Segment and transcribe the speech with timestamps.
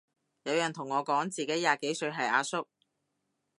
[0.45, 2.67] 有人同我講自己廿幾歲係阿叔